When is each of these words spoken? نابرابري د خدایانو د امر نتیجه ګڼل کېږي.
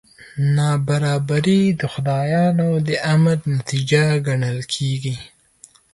نابرابري 0.55 1.61
د 1.79 1.81
خدایانو 1.93 2.69
د 2.87 2.89
امر 3.13 3.37
نتیجه 3.55 4.03
ګڼل 4.27 4.59
کېږي. 4.73 5.15